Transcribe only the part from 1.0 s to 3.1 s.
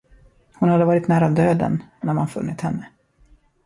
nära döden, när man funnit henne.